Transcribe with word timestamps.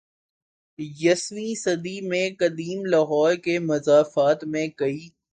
یسویں 0.99 1.55
صدی 1.55 1.99
میں 2.01 2.29
قدیم 2.39 2.85
لاہور 2.85 3.35
کے 3.35 3.57
مضافات 3.59 4.43
میں 4.43 4.67
کئی 4.75 4.99